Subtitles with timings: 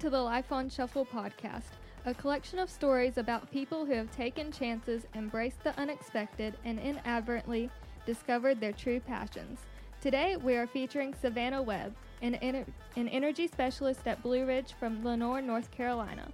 [0.00, 1.72] to the Life on Shuffle podcast,
[2.06, 7.68] a collection of stories about people who have taken chances, embraced the unexpected, and inadvertently
[8.06, 9.60] discovered their true passions.
[10.00, 12.64] Today, we are featuring Savannah Webb, an, ener-
[12.96, 16.28] an energy specialist at Blue Ridge from Lenoir, North Carolina.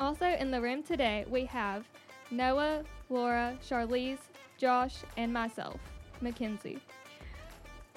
[0.00, 1.84] Also in the room today, we have
[2.32, 4.18] Noah, Laura, Charlize,
[4.56, 5.78] Josh, and myself,
[6.20, 6.80] Makenzie.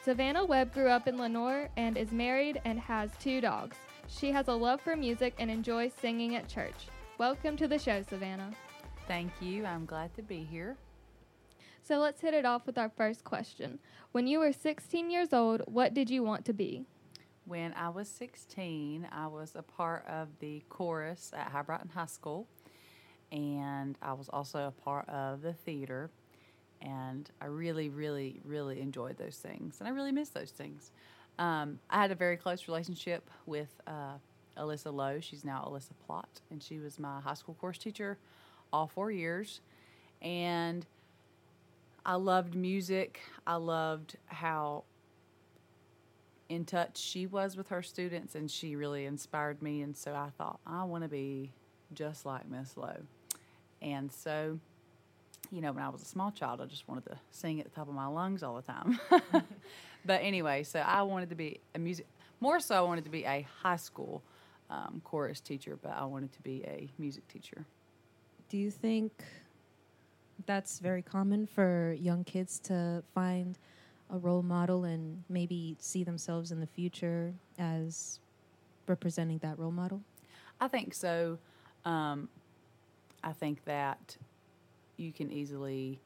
[0.04, 3.76] Savannah Webb grew up in Lenoir and is married and has two dogs.
[4.20, 6.76] She has a love for music and enjoys singing at church.
[7.18, 8.52] Welcome to the show, Savannah.
[9.08, 9.66] Thank you.
[9.66, 10.76] I'm glad to be here.
[11.82, 13.80] So let's hit it off with our first question.
[14.12, 16.84] When you were 16 years old, what did you want to be?
[17.46, 22.48] When I was 16, I was a part of the chorus at Hibriten High School,
[23.32, 26.12] and I was also a part of the theater.
[26.82, 30.92] And I really, really, really enjoyed those things, and I really miss those things.
[31.42, 34.14] Um, I had a very close relationship with uh,
[34.56, 35.20] Alyssa Lowe.
[35.20, 38.20] She's now Alyssa Plott, and she was my high school course teacher
[38.72, 39.60] all four years.
[40.22, 40.86] And
[42.06, 43.22] I loved music.
[43.48, 44.84] I loved how
[46.48, 49.82] in touch she was with her students, and she really inspired me.
[49.82, 51.54] And so I thought, I want to be
[51.92, 53.02] just like Miss Lowe.
[53.82, 54.60] And so,
[55.52, 57.72] you know, when I was a small child, I just wanted to sing at the
[57.72, 59.00] top of my lungs all the time.
[60.06, 62.08] but anyway, so I wanted to be a music,
[62.40, 64.24] more so, I wanted to be a high school
[64.70, 67.66] um, chorus teacher, but I wanted to be a music teacher.
[68.50, 69.12] Do you think
[70.46, 73.58] that's very common for young kids to find
[74.10, 78.20] a role model and maybe see themselves in the future as
[78.88, 80.02] representing that role model?
[80.60, 81.38] I think so.
[81.86, 82.30] Um,
[83.24, 84.18] I think that
[85.02, 86.00] you can easily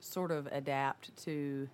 [0.00, 1.68] sort of adapt to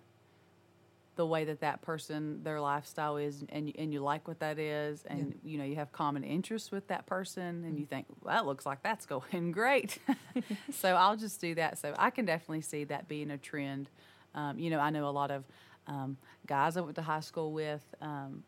[1.16, 5.04] the way that that person their lifestyle is and and you like what that is
[5.06, 5.50] and yeah.
[5.50, 8.65] you know you have common interests with that person and you think well, that looks
[8.65, 9.98] like that's going great
[10.72, 13.91] so i'll just do that so i can definitely see that being a trend
[14.34, 15.44] um, you know i know a lot of
[15.87, 16.16] um,
[16.47, 18.43] guys i went to high school with um,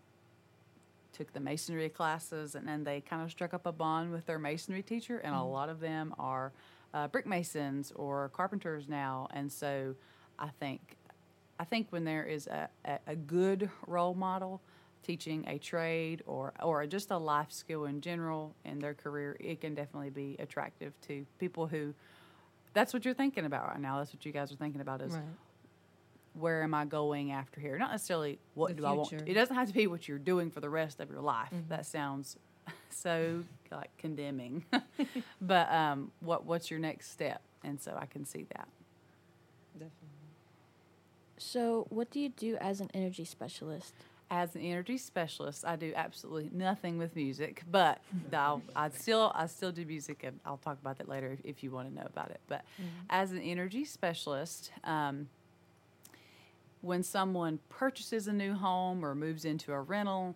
[1.12, 4.38] took the masonry classes and then they kind of struck up a bond with their
[4.38, 5.42] masonry teacher and mm-hmm.
[5.42, 6.52] a lot of them are
[6.94, 9.94] uh, brick masons or carpenters now and so
[10.38, 10.96] i think
[11.58, 14.60] I think when there is a, a, a, good role model
[15.02, 19.60] teaching a trade or, or just a life skill in general in their career, it
[19.60, 21.94] can definitely be attractive to people who
[22.72, 23.98] that's what you're thinking about right now.
[23.98, 25.22] That's what you guys are thinking about is right.
[26.32, 27.78] where am I going after here?
[27.78, 28.88] Not necessarily what the do future.
[28.88, 29.28] I want.
[29.28, 31.50] It doesn't have to be what you're doing for the rest of your life.
[31.54, 31.68] Mm-hmm.
[31.68, 32.36] That sounds
[32.90, 33.44] so
[33.76, 34.64] like condemning.
[35.40, 37.42] but um, what what's your next step?
[37.62, 38.68] And so I can see that.
[39.74, 40.14] Definitely.
[41.36, 43.94] So, what do you do as an energy specialist?
[44.30, 48.00] As an energy specialist, I do absolutely nothing with music, but
[48.32, 51.62] I'll, I still I still do music, and I'll talk about that later if, if
[51.62, 52.40] you want to know about it.
[52.48, 53.06] But mm-hmm.
[53.10, 55.28] as an energy specialist, um,
[56.80, 60.34] when someone purchases a new home or moves into a rental,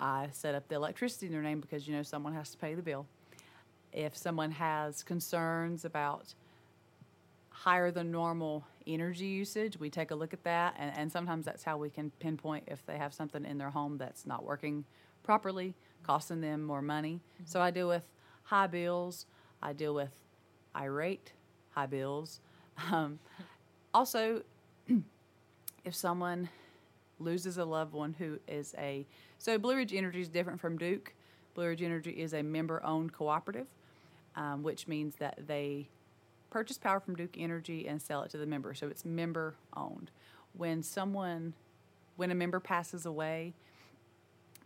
[0.00, 2.74] I set up the electricity in their name because you know someone has to pay
[2.74, 3.06] the bill.
[3.92, 6.34] If someone has concerns about
[7.50, 11.64] higher than normal energy usage, we take a look at that, and, and sometimes that's
[11.64, 14.84] how we can pinpoint if they have something in their home that's not working
[15.22, 17.20] properly, costing them more money.
[17.34, 17.44] Mm-hmm.
[17.46, 18.02] So I deal with
[18.44, 19.26] high bills,
[19.62, 20.10] I deal with
[20.76, 21.32] irate
[21.70, 22.40] high bills.
[22.90, 23.18] Um,
[23.94, 24.42] also,
[25.84, 26.50] if someone
[27.18, 29.06] loses a loved one who is a
[29.38, 31.14] so Blue Ridge Energy is different from Duke.
[31.54, 33.66] Blue Ridge Energy is a member-owned cooperative,
[34.34, 35.88] um, which means that they
[36.50, 38.74] purchase power from Duke Energy and sell it to the member.
[38.74, 40.10] So it's member owned.
[40.54, 41.54] When someone,
[42.16, 43.54] when a member passes away,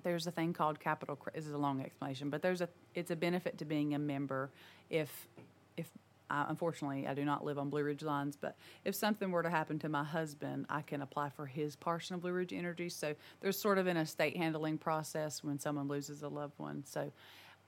[0.03, 1.19] there's a thing called capital.
[1.34, 4.50] This is a long explanation, but there's a it's a benefit to being a member.
[4.89, 5.28] If
[5.77, 5.89] if
[6.30, 9.50] uh, unfortunately I do not live on Blue Ridge lines, but if something were to
[9.50, 12.88] happen to my husband, I can apply for his portion of Blue Ridge Energy.
[12.88, 16.84] So there's sort of an estate handling process when someone loses a loved one.
[16.86, 17.10] So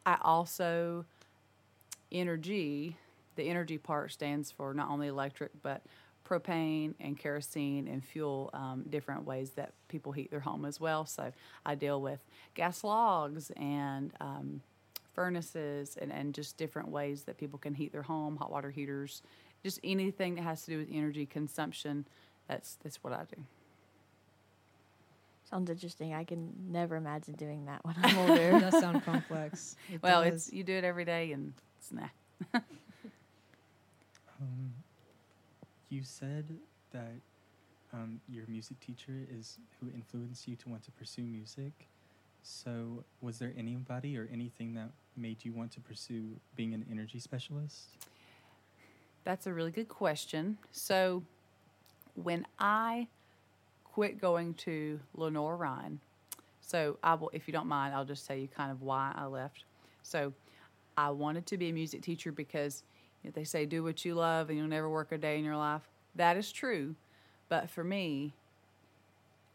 [0.06, 1.04] I also
[2.10, 2.96] energy
[3.36, 5.82] the energy part stands for not only electric but
[6.28, 11.04] propane and kerosene and fuel um, different ways that people heat their home as well
[11.06, 11.32] so
[11.64, 12.20] i deal with
[12.54, 14.60] gas logs and um,
[15.14, 19.22] furnaces and, and just different ways that people can heat their home hot water heaters
[19.62, 22.06] just anything that has to do with energy consumption
[22.48, 23.42] that's that's what i do
[25.52, 26.14] Sounds interesting.
[26.14, 28.56] I can never imagine doing that when I'm older.
[28.56, 29.76] it does sound complex.
[29.92, 30.46] It well, does.
[30.46, 32.08] it's you do it every day, and it's nah.
[34.40, 34.72] Um,
[35.88, 36.46] you said
[36.92, 37.12] that
[37.92, 41.86] um, your music teacher is who influenced you to want to pursue music.
[42.42, 47.20] So, was there anybody or anything that made you want to pursue being an energy
[47.20, 47.98] specialist?
[49.24, 50.58] That's a really good question.
[50.72, 51.22] So,
[52.14, 53.06] when I
[53.84, 56.00] quit going to Lenoir-Rhyne,
[56.60, 59.26] so I will, if you don't mind, I'll just tell you kind of why I
[59.26, 59.64] left.
[60.02, 60.32] So,
[60.96, 62.82] I wanted to be a music teacher because
[63.22, 65.44] you know, they say do what you love and you'll never work a day in
[65.44, 65.82] your life.
[66.16, 66.96] That is true,
[67.48, 68.34] but for me,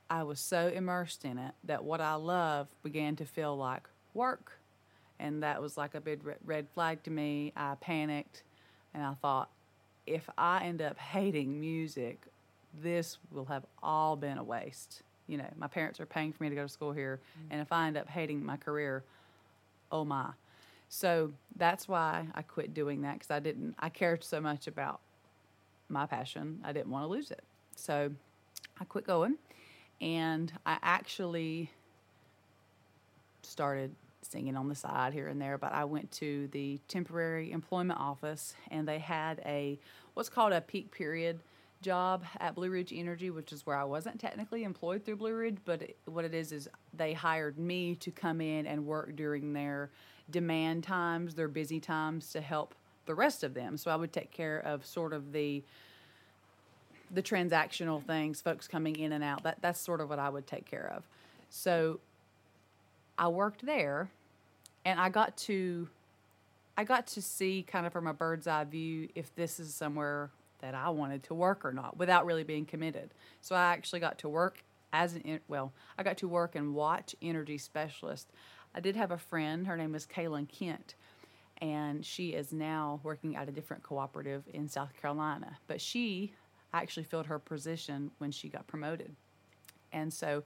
[0.10, 3.84] I was so immersed in it that what I love began to feel like
[4.14, 4.54] work.
[5.20, 7.52] And that was like a big red flag to me.
[7.56, 8.44] I panicked
[8.94, 9.50] and I thought,
[10.06, 12.22] if I end up hating music,
[12.82, 15.02] this will have all been a waste.
[15.28, 17.20] You know, my parents are paying for me to go to school here.
[17.40, 17.48] Mm.
[17.52, 19.04] And if I end up hating my career,
[19.92, 20.30] oh my.
[20.90, 25.02] So that's why I quit doing that because I didn't, I cared so much about
[25.90, 26.62] my passion.
[26.64, 27.44] I didn't want to lose it.
[27.76, 28.12] So
[28.80, 29.36] I quit going
[30.02, 31.72] and I actually
[33.42, 38.00] started singing on the side here and there, but I went to the temporary employment
[38.00, 39.80] office and they had a
[40.14, 41.40] what's called a peak period
[41.82, 45.58] job at Blue Ridge Energy, which is where I wasn't technically employed through Blue Ridge,
[45.64, 49.54] but it, what it is is they hired me to come in and work during
[49.54, 49.92] their
[50.30, 53.78] demand times, their busy times to help the rest of them.
[53.78, 55.64] So I would take care of sort of the
[57.12, 59.44] the transactional things, folks coming in and out.
[59.44, 61.04] That that's sort of what I would take care of.
[61.50, 62.00] So
[63.18, 64.10] I worked there
[64.86, 65.90] and I got to
[66.78, 70.30] I got to see kind of from a bird's eye view if this is somewhere
[70.60, 73.10] that I wanted to work or not without really being committed.
[73.42, 74.64] So I actually got to work
[74.94, 78.28] as an well, I got to work and watch energy specialist.
[78.74, 80.96] I did have a friend, her name is Kaylin Kent,
[81.62, 85.58] and she is now working at a different cooperative in South Carolina.
[85.68, 86.34] But she
[86.82, 89.16] actually filled her position when she got promoted.
[89.92, 90.44] And so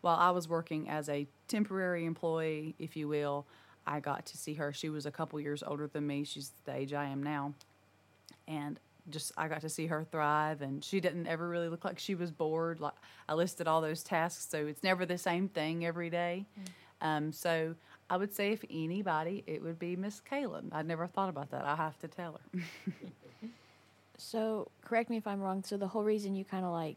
[0.00, 3.46] while I was working as a temporary employee, if you will,
[3.86, 4.72] I got to see her.
[4.72, 6.24] She was a couple years older than me.
[6.24, 7.54] She's the age I am now.
[8.46, 8.78] And
[9.10, 12.14] just I got to see her thrive and she didn't ever really look like she
[12.14, 12.80] was bored.
[12.80, 12.92] Like
[13.28, 16.46] I listed all those tasks, so it's never the same thing every day.
[17.00, 17.74] Um, so
[18.08, 20.72] I would say if anybody, it would be Miss Kaylin.
[20.72, 21.64] I'd never thought about that.
[21.64, 22.60] I have to tell her.
[24.18, 25.62] So, correct me if I'm wrong.
[25.64, 26.96] So, the whole reason you kind of like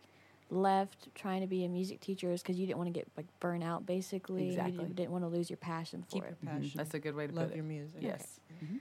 [0.51, 3.25] left trying to be a music teacher is because you didn't want to get like
[3.39, 4.49] burnt out, basically.
[4.49, 4.71] Exactly.
[4.73, 6.37] You didn't, didn't want to lose your passion for Keep it.
[6.41, 6.71] your passion.
[6.75, 7.99] That's a good way to Love put your music.
[8.01, 8.39] Yes.
[8.63, 8.79] Mhm.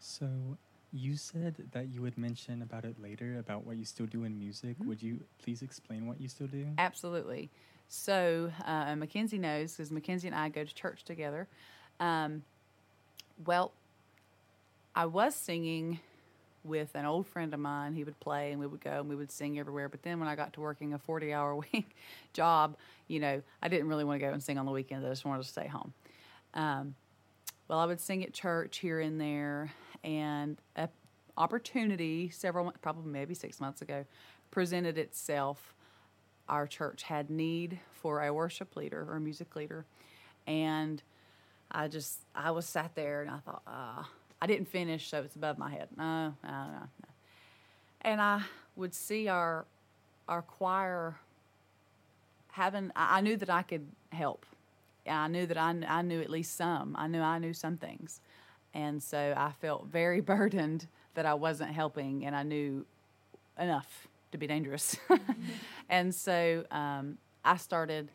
[0.00, 0.28] So,
[0.92, 4.38] you said that you would mention about it later about what you still do in
[4.38, 4.78] music.
[4.78, 4.86] Mhm.
[4.86, 6.66] Would you please explain what you still do?
[6.78, 7.50] Absolutely.
[7.88, 11.48] So uh, Makenzie knows because Makenzie and I go to church together.
[12.00, 12.42] Um,
[13.44, 13.72] well,
[14.94, 16.00] I was singing
[16.64, 17.92] with an old friend of mine.
[17.94, 19.88] He would play and we would go and we would sing everywhere.
[19.88, 21.94] But then when I got to working a 40 hour week
[22.32, 22.76] job,
[23.06, 25.04] you know, I didn't really want to go and sing on the weekends.
[25.04, 25.92] I just wanted to stay home.
[26.54, 26.94] Um,
[27.68, 29.72] well, I would sing at church here and there,
[30.02, 30.88] and an
[31.36, 34.04] opportunity several, probably maybe six months ago,
[34.50, 35.74] presented itself.
[36.48, 39.86] Our church had need for a worship leader or a music leader,
[40.46, 41.02] and
[41.70, 44.10] I just I was sat there and I thought, ah,
[44.44, 45.88] I didn't finish, so it's above my head.
[45.96, 47.08] No, no, no, no.
[48.02, 48.42] And I
[48.76, 49.64] would see our
[50.28, 51.16] our choir
[52.52, 52.92] having.
[52.94, 54.44] I knew that I could help.
[55.08, 56.94] I knew that I, I knew at least some.
[56.98, 58.20] I knew I knew some things,
[58.74, 62.84] and so I felt very burdened that I wasn't helping, and I knew
[63.58, 64.94] enough to be dangerous.
[65.88, 67.16] and so um,
[67.46, 68.10] I started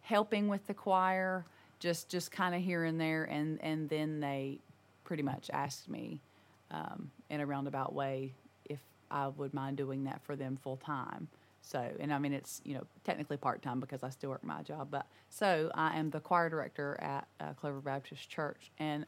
[0.00, 1.44] helping with the choir,
[1.78, 4.60] just just kind of here and there, and and then they
[5.04, 6.20] pretty much asked me
[6.70, 8.32] um, in a roundabout way
[8.64, 8.80] if
[9.10, 11.28] I would mind doing that for them full time.
[11.62, 14.62] So, and I mean, it's, you know, technically part time because I still work my
[14.62, 14.88] job.
[14.90, 18.70] But so I am the choir director at uh, Clover Baptist Church.
[18.78, 19.06] And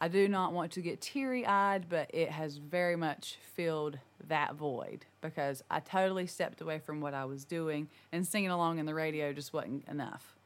[0.00, 3.98] I do not want to get teary eyed, but it has very much filled
[4.28, 8.78] that void because I totally stepped away from what I was doing and singing along
[8.78, 10.36] in the radio just wasn't enough.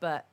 [0.00, 0.26] But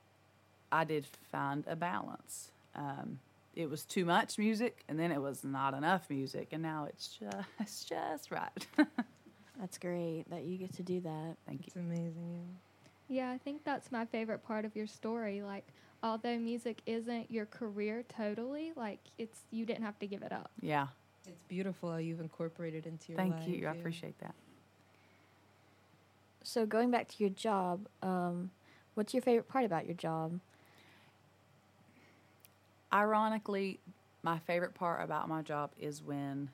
[0.71, 2.51] I did find a balance.
[2.75, 3.19] Um,
[3.55, 7.17] it was too much music, and then it was not enough music, and now it's
[7.19, 8.67] just, it's just right.
[9.59, 11.35] That's great that you get to do that.
[11.45, 11.65] Thank you.
[11.67, 12.47] It's amazing.
[13.09, 15.41] Yeah, I think that's my favorite part of your story.
[15.41, 15.67] Like,
[16.03, 20.51] although music isn't your career totally, like it's you didn't have to give it up.
[20.61, 20.87] Yeah.
[21.25, 21.31] Yeah.
[21.33, 23.43] It's beautiful how you've incorporated into your Thank life.
[23.43, 23.67] Thank you.
[23.67, 23.79] I yeah.
[23.79, 24.35] appreciate that.
[26.43, 28.51] So, going back to your job, um,
[28.93, 30.39] what's your favorite part about your job?
[32.91, 33.79] Ironically,
[34.23, 36.49] my favorite part about my job is when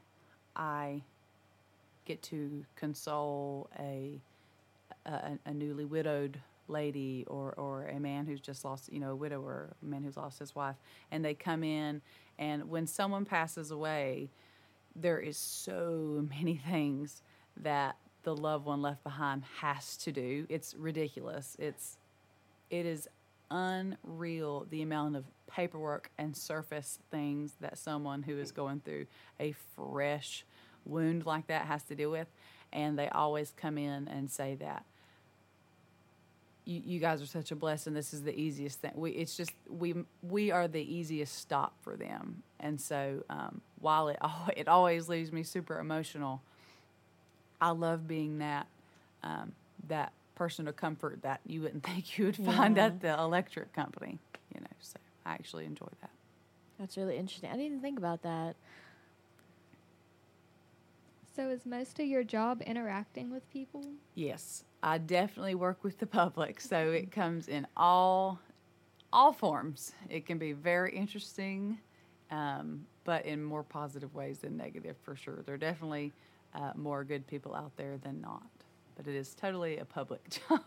[0.56, 1.04] I
[2.06, 4.22] get to console a
[5.06, 9.16] a, a newly widowed lady or, or a man who's just lost, you know, a
[9.16, 10.76] widower, a man who's lost his wife,
[11.12, 12.02] and they come in,
[12.40, 14.30] and when someone passes away,
[14.96, 17.22] there is so many things
[17.58, 20.46] that the loved one left behind has to do.
[20.50, 21.56] It's ridiculous.
[21.60, 21.98] It's
[22.72, 23.08] it is
[23.52, 29.06] unreal the amount of paperwork and surface things that someone who is going through
[29.40, 30.46] a fresh
[30.86, 32.28] wound like that has to deal with
[32.74, 34.86] and they always come in and say that.
[36.66, 37.94] You, you guys are such a blessing.
[37.94, 38.92] This is the easiest thing.
[38.96, 42.42] We it's just we we are the easiest stop for them.
[42.60, 44.18] And so um, while it
[44.58, 46.42] it always leaves me super emotional
[47.62, 48.68] i love being that
[49.24, 49.54] um,
[49.88, 52.86] that person of comfort that you wouldn't think you would find Yeah.
[52.88, 54.20] at the electric company.
[54.54, 56.12] You know, so I actually enjoy that.
[56.80, 57.50] That's really interesting.
[57.50, 58.56] I didn't even think about that.
[61.36, 63.84] So, is most of your job interacting with people?
[64.14, 68.40] Yes, I definitely work with the public, so it comes in all
[69.12, 69.92] all forms.
[70.10, 71.78] It can be very interesting,
[72.32, 75.42] um, but in more positive ways than negative, for sure.
[75.46, 76.14] There are definitely
[76.54, 78.44] uh, more good people out there than not,
[78.96, 80.62] but it is totally a public job.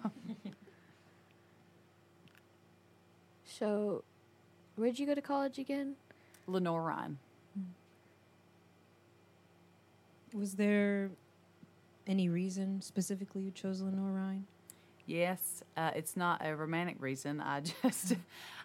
[3.45, 4.05] So,
[4.77, 5.97] where'd you go to college again?
[6.47, 7.19] Lenoir-Rhyne.
[10.35, 11.11] Was there
[12.07, 14.47] any reason specifically you chose Lenoir-Rhyne?
[15.07, 17.41] Yes, uh, it's not a romantic reason.
[17.41, 18.15] I just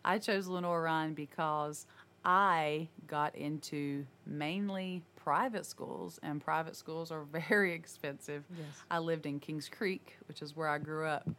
[0.03, 1.85] I chose Lenoir-Rhyne because
[2.25, 8.43] I got into mainly private schools, and private schools are very expensive.
[8.49, 8.67] Yes.
[8.91, 11.29] I lived in Kings Creek, which is where I grew up,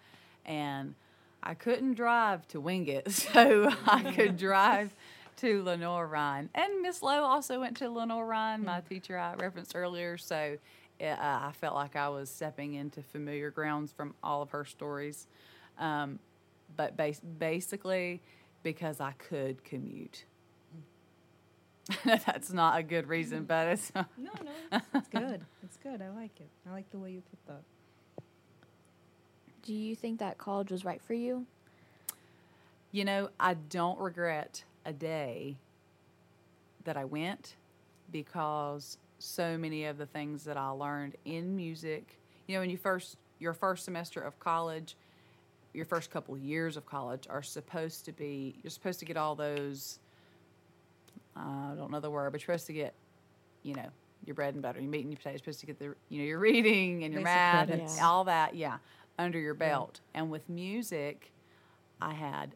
[0.44, 0.94] and
[1.42, 4.94] I couldn't drive to Wingate, so I could drive
[5.36, 6.48] to Lenoir-Rhyne.
[6.54, 10.16] And Miss Lowe also went to Lenoir-Rhyne, my teacher I referenced earlier.
[10.16, 10.56] So
[11.00, 15.26] uh, I felt like I was stepping into familiar grounds from all of her stories.
[15.78, 16.20] Um,
[16.76, 18.22] but bas- basically,
[18.62, 20.24] because I could commute.
[22.04, 23.46] That's not a good reason, mm.
[23.46, 23.92] but it's.
[23.94, 24.30] No, no,
[24.72, 25.40] it's, it's good.
[25.62, 26.00] It's good.
[26.00, 26.48] I like it.
[26.68, 27.62] I like the way you put that.
[29.62, 31.46] Do you think that college was right for you?
[32.92, 35.56] You know, I don't regret a day
[36.84, 37.56] that I went
[38.12, 42.76] because so many of the things that I learned in music, you know, when you
[42.76, 44.96] first your first semester of college,
[45.72, 49.34] your first couple years of college are supposed to be you're supposed to get all
[49.34, 49.98] those
[51.36, 52.94] I don't know the word, but you're supposed to get,
[53.62, 53.88] you know,
[54.24, 55.40] your bread and butter, your meat and your potatoes.
[55.44, 57.96] You're supposed to get the, you know, your reading and your Basic math credits.
[57.96, 58.78] and all that, yeah,
[59.18, 60.00] under your belt.
[60.14, 61.30] And with music,
[62.00, 62.54] I had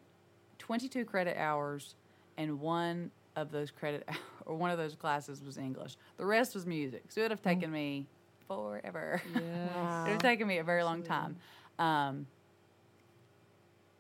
[0.58, 1.94] 22 credit hours,
[2.36, 4.08] and one of those credit
[4.46, 5.96] or one of those classes was English.
[6.16, 7.04] The rest was music.
[7.08, 8.06] So it would have taken me
[8.46, 9.20] forever.
[9.34, 11.36] it would have taken me a very long time.
[11.78, 12.26] Um,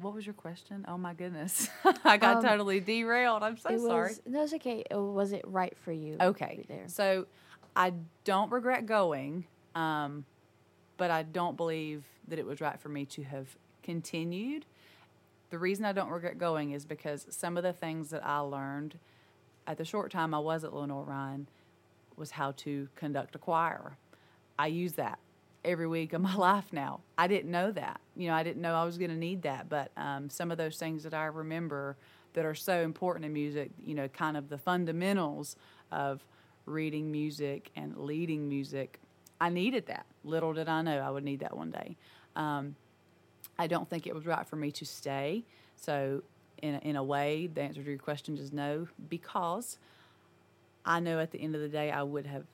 [0.00, 0.84] what was your question?
[0.88, 1.68] Oh my goodness,
[2.04, 3.42] I got Um, totally derailed.
[3.42, 4.08] I'm so it sorry.
[4.10, 4.84] was no, it's okay.
[4.90, 6.16] Was it right for you?
[6.20, 6.64] Okay.
[6.68, 6.84] there.
[6.86, 7.26] So
[7.76, 7.92] I
[8.24, 10.24] don't regret going, um,
[10.96, 14.64] but I don't believe that it was right for me to have continued.
[15.50, 18.98] The reason I don't regret going is because some of the things that I learned
[19.66, 21.48] at the short time I was at Lenoir-Rhyne
[22.16, 23.96] was how to conduct a choir.
[24.58, 25.18] I use that
[25.64, 27.00] every week of my life now.
[27.16, 28.00] I didn't know that.
[28.16, 29.68] You know, I didn't know I was going to need that.
[29.68, 31.96] But um, some of those things that I remember
[32.34, 35.56] that are so important in music, you know, kind of the fundamentals
[35.90, 36.24] of
[36.66, 39.00] reading music and leading music,
[39.40, 40.06] I needed that.
[40.24, 41.96] Little did I know I would need that one day.
[42.36, 42.76] Um,
[43.58, 45.44] I don't think it was right for me to stay.
[45.76, 46.22] So,
[46.62, 49.78] in in a way, the answer to your question is no, because
[50.84, 52.44] I know at the end of the day I would have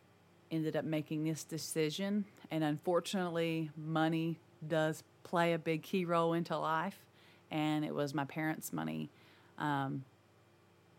[0.55, 2.25] ended up making this decision.
[2.51, 6.99] And unfortunately, money does play a big key role into life.
[7.51, 9.11] And it was my parents' money
[9.59, 10.05] um,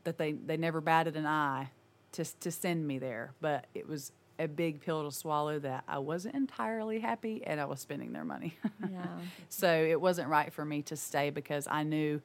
[0.04, 1.70] that they, they never batted an eye
[2.14, 3.32] to, to send me there.
[3.42, 7.66] But it was a big pill to swallow that I wasn't entirely happy and I
[7.66, 8.58] was spending their money.
[8.92, 9.08] Yeah.
[9.50, 12.22] So it wasn't right for me to stay because I knew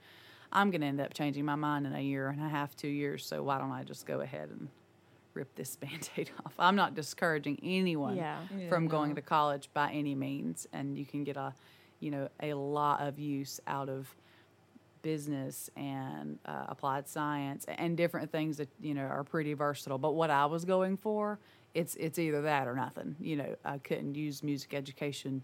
[0.53, 2.89] I'm going to end up changing my mind in a year and a half, two
[2.89, 3.25] years.
[3.25, 4.69] So why don't I just go ahead and
[5.41, 6.55] rip this band aid off?
[6.59, 8.39] I'm not discouraging anyone Yeah.
[8.69, 9.15] from Yeah, going no.
[9.17, 10.67] to college by any means.
[10.73, 11.55] And you can get a,
[11.99, 14.15] you know, a lot of use out of
[15.03, 19.97] business and uh, applied science and different things that you know are pretty versatile.
[19.99, 21.39] But what I was going for,
[21.73, 23.17] it's it's either that or nothing.
[23.19, 25.43] You know, I couldn't use music education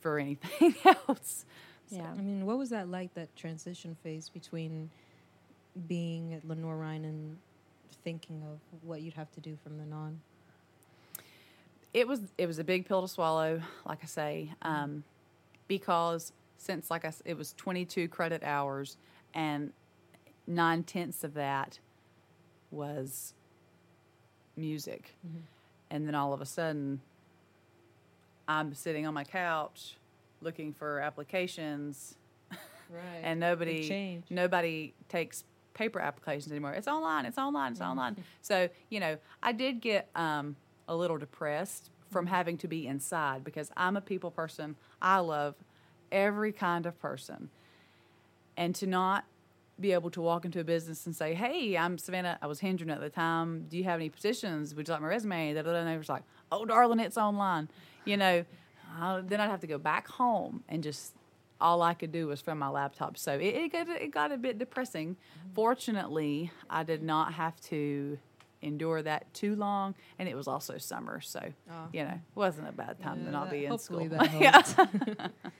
[0.00, 0.74] for anything
[1.08, 1.46] else.
[1.88, 2.10] Yeah.
[2.10, 4.90] I mean, what was that like, that transition phase between
[5.88, 7.36] being at Lenoir-Rhyne and
[8.04, 10.20] thinking of what you'd have to do from then on?
[11.92, 15.02] it was it was a big pill to swallow, like I say, um,
[15.68, 18.96] because since like I, it was 22 credit hours,
[19.34, 19.72] and
[20.46, 21.78] nine tenths of that
[22.70, 23.34] was
[24.56, 25.16] music,
[25.90, 27.00] and then all of a sudden,
[28.46, 29.96] I'm sitting on my couch
[30.42, 32.16] looking for applications
[32.88, 33.00] Right.
[33.22, 35.44] and nobody nobody takes
[35.80, 36.74] paper applications anymore.
[36.74, 37.24] It's online.
[37.24, 37.72] It's online.
[37.72, 38.16] It's online.
[38.42, 40.56] So you know, I did get um,
[40.86, 44.76] a little depressed from having to be inside because I'm a people person.
[45.00, 45.54] I love
[46.12, 47.48] every kind of person,
[48.58, 49.24] and to not
[49.80, 52.38] be able to walk into a business and say, "Hey, I'm Savannah.
[52.42, 53.64] I was Hendron at the time.
[53.70, 54.74] Do you have any positions?
[54.74, 57.70] Would you like my resume?" And they was like, "Oh, darling, it's online."
[58.04, 58.44] You know,
[59.00, 61.14] uh, then I'd have to go back home and just
[61.60, 63.18] all I could do was from my laptop.
[63.18, 65.14] So it, it got it got a bit depressing.
[65.16, 65.54] Mm-hmm.
[65.54, 68.18] Fortunately, I did not have to
[68.62, 71.40] endure that too long, and it was also summer, so
[71.70, 71.74] Oh.
[71.92, 74.06] you know, it wasn't a bad time to Yeah, not that- be in school.
[74.08, 75.28] that yeah.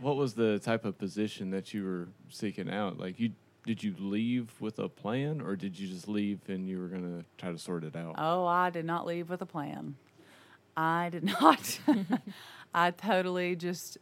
[0.00, 2.98] What was the type of position that you were seeking out?
[2.98, 3.32] Like you
[3.66, 7.02] did you leave with a plan or did you just leave and you were going
[7.02, 8.14] to try to sort it out?
[8.16, 9.96] Oh, I did not leave with a plan.
[10.74, 11.78] I did not.
[12.72, 13.98] I totally just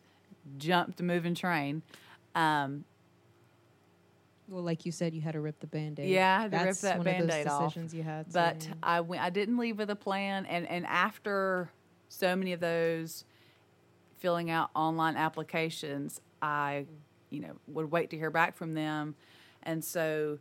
[0.56, 1.82] jumped a moving train.
[2.34, 2.84] Um,
[4.48, 6.08] Well, like you said, you had to rip the band-aid.
[6.08, 8.32] Yeah, I had rip That's that one Band-Aid of those decisions you had.
[8.32, 8.74] but yeah.
[8.82, 9.22] I went.
[9.22, 11.70] I didn't leave with a plan, and and after
[12.08, 13.24] so many of those
[14.16, 16.86] filling out online applications, I,
[17.30, 19.14] you know, would wait to hear back from them,
[19.62, 20.38] and so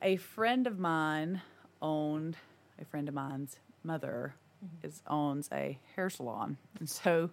[0.00, 1.42] a friend of mine
[1.82, 2.36] owned
[2.80, 4.34] a friend of mine's mother
[4.82, 7.30] is owns a hair salon, and so.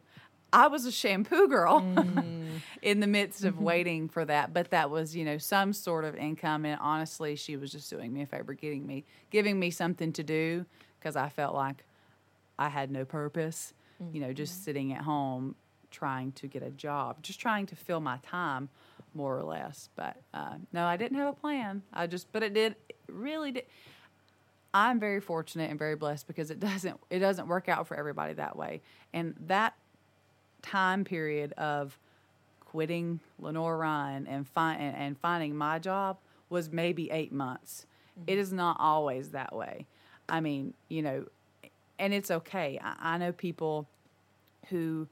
[0.56, 1.80] I was a shampoo girl
[2.82, 6.16] in the midst of waiting for that, but that was, you know, some sort of
[6.16, 6.64] income.
[6.64, 10.24] And honestly, she was just doing me a favor, getting me, giving me something to
[10.24, 10.66] do
[10.98, 11.84] because I felt like
[12.58, 13.74] I had no purpose,
[14.14, 15.56] you know, just sitting at home
[15.92, 18.70] trying to get a job, just trying to fill my time
[19.14, 19.90] more or less.
[19.98, 21.82] But uh, no, I didn't have a plan.
[21.92, 23.66] I just, but it did, it really did.
[24.74, 28.34] I'm very fortunate and very blessed because it doesn't it doesn't work out for everybody
[28.34, 28.82] that way.
[29.14, 29.74] And that
[30.66, 31.98] time period of
[32.66, 36.18] quitting Lenoir-Rhyne and, fi- and, and finding my job
[36.50, 37.86] was maybe eight months.
[38.28, 39.86] It is not always that way.
[40.28, 41.26] I mean, you know,
[42.00, 42.80] and it's okay.
[42.84, 43.88] I, I know people
[44.70, 45.08] who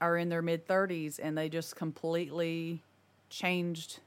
[0.00, 2.82] are in their mid 30s and they just completely
[3.30, 4.00] changed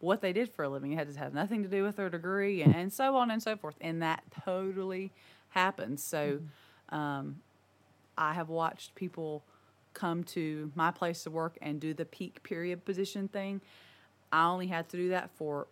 [0.00, 0.92] what they did for a living.
[0.92, 3.42] It had to have nothing to do with their degree and, and so on and
[3.42, 3.76] so forth.
[3.80, 5.12] And that totally
[5.50, 6.02] happens.
[6.02, 6.40] So
[6.90, 7.40] um,
[8.18, 9.42] I have watched people
[9.96, 13.60] come to my place of work and do the peak period position thing.
[14.30, 15.66] I only had to do that for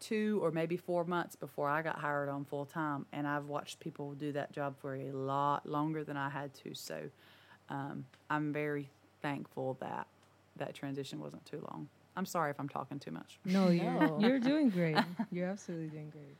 [0.00, 3.04] two or maybe four months before I got hired on full time.
[3.12, 6.74] And I've watched people do that job for a lot longer than I had to.
[6.74, 7.00] So
[7.68, 8.88] um, I'm very
[9.22, 10.06] thankful that
[10.56, 11.88] that transition wasn't too long.
[12.16, 13.38] I'm sorry if I'm talking too much.
[13.44, 14.18] no, you're No.
[14.20, 14.96] you're doing great.
[15.32, 16.36] You're absolutely doing great.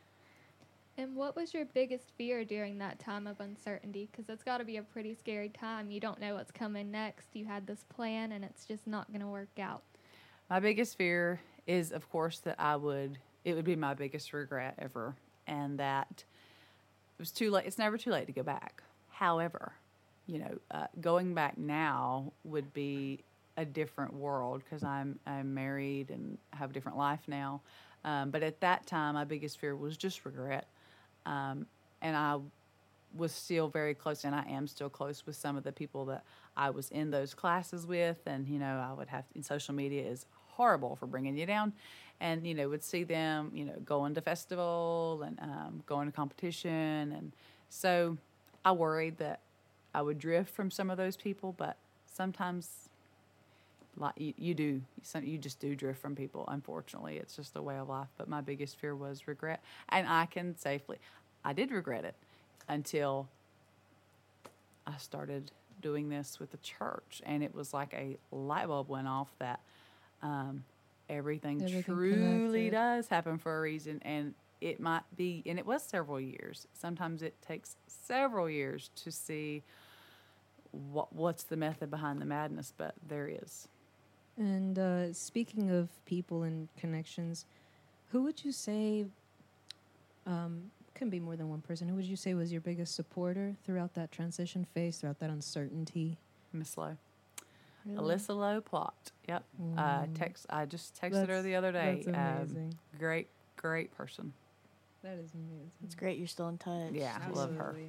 [0.99, 4.09] And what was your biggest fear during that time of uncertainty?
[4.11, 5.91] Because it's got to be a pretty scary time.
[5.91, 7.27] You don't know what's coming next.
[7.31, 9.81] You had this plan, and it's just not going to work out.
[10.49, 14.73] My biggest fear is, of course, that I would, it would be my biggest regret
[14.77, 15.15] ever,
[15.47, 17.65] and that it was too late.
[17.65, 18.83] It's never too late to go back.
[19.07, 19.71] However,
[20.27, 23.23] you know, uh, going back now would be
[23.55, 27.61] a different world because I'm I'm married and have a different life now.
[28.03, 30.67] Um, but at that time, my biggest fear was just regret,
[31.29, 31.65] um,
[32.01, 32.37] and I
[33.15, 36.23] was still very close, and I am still close with some of the people that
[36.57, 40.25] I was in those classes with, and you know, I would have social media is
[40.49, 41.73] horrible for bringing you down,
[42.19, 46.11] and you know, would see them, you know, going to festival and um, going to
[46.11, 47.31] competition, and
[47.69, 48.17] so
[48.65, 49.39] I worried that
[49.93, 51.77] I would drift from some of those people, but
[52.11, 52.88] sometimes
[53.97, 57.17] like you, you do some, you just do drift from people unfortunately.
[57.17, 58.07] It's just a way of life.
[58.17, 59.61] But my biggest fear was regret.
[59.89, 60.97] And i can safely
[61.43, 62.15] i did regret it
[62.67, 63.27] until
[64.87, 67.21] i started doing this with the church.
[67.25, 69.61] And it was like a light bulb went off that
[70.21, 70.63] um,
[71.09, 72.71] everything, Everything truly connected.
[72.71, 74.01] does happen for a reason.
[74.03, 76.67] And it might be and it was several years.
[76.73, 79.63] Sometimes it takes several years to see
[80.71, 83.67] what what's the method behind the madness but there is
[84.39, 87.45] And uh, speaking of people and connections,
[88.11, 89.05] who would you say?
[90.25, 91.87] Um, can be more than one person.
[91.87, 96.17] Who would you say was your biggest supporter throughout that transition phase, throughout that uncertainty?
[96.53, 96.97] Miss Lowe.
[97.85, 97.97] Really?
[98.15, 99.11] Alyssa Lowe Plott.
[99.27, 99.43] Yep.
[99.77, 100.15] Uh, Mm.
[100.17, 100.45] text.
[100.49, 102.03] I just texted her the other day.
[102.05, 104.33] That's Um, great, great person.
[105.03, 105.71] that is amazing.
[105.85, 106.91] It's great you're still in touch.
[106.91, 107.75] Yeah, I love her.
[107.79, 107.87] Yeah.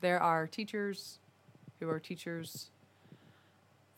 [0.00, 1.18] There are teachers
[1.80, 2.70] who are teachers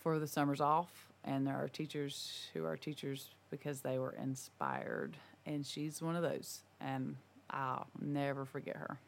[0.04, 5.16] for the summers off, and there are teachers who are teachers because they were inspired,
[5.46, 7.16] and she's one of those, and
[7.50, 8.98] I'll never forget her.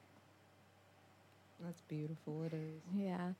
[1.62, 2.44] That's beautiful.
[2.44, 2.82] It is.
[2.96, 3.32] Yeah.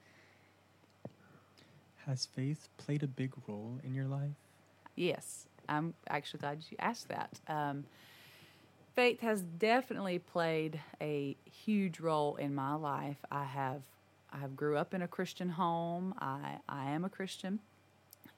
[2.07, 4.37] Has faith played a big role in your life?
[4.95, 7.41] Yes, I'm actually glad you asked that.
[7.49, 7.85] Um,
[8.95, 13.19] faith has definitely played a huge role in my life.
[13.31, 13.81] I have
[14.33, 16.15] I grew up in a Christian home.
[16.19, 17.61] I I am a Christian,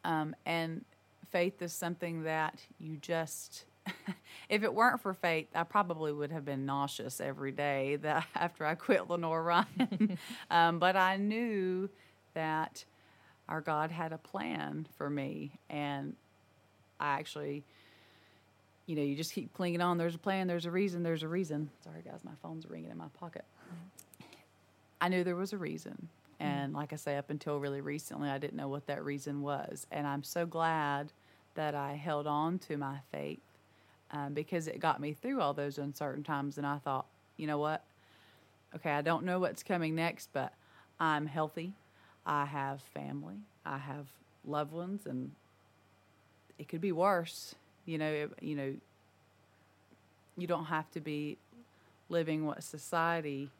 [0.05, 0.85] um, and
[1.31, 3.64] faith is something that you just.
[4.51, 8.66] if it weren't for faith, I probably would have been nauseous every day that after
[8.66, 10.18] I quit Lenoir-Rhyne.
[10.51, 11.88] um, but I knew
[12.35, 12.85] that
[13.48, 16.14] our God had a plan for me, and
[17.01, 17.64] I actually,
[18.85, 19.96] you know, you just keep clinging on.
[19.96, 20.46] There's a plan.
[20.46, 21.03] There's a reason.
[21.03, 21.70] There's a reason.
[21.83, 23.46] Sorry, guys, my phone's ringing in my pocket.
[25.01, 26.09] I knew there was a reason,
[26.41, 29.87] and like I say, up until really recently, I didn't know what that reason was,
[29.91, 31.13] and I'm so glad
[31.55, 33.41] that I held on to my faith
[34.11, 36.57] um, because it got me through all those uncertain times.
[36.59, 37.07] And I thought,
[37.37, 37.83] you know what?
[38.77, 40.53] Okay, I don't know what's coming next, but
[41.01, 41.73] I'm healthy.
[42.27, 43.37] I have family.
[43.65, 44.07] I have
[44.47, 45.33] loved ones, and
[46.59, 47.55] it could be worse.
[47.87, 48.77] You know, it- you know,
[50.37, 51.39] you don't have to be
[52.09, 53.51] living what society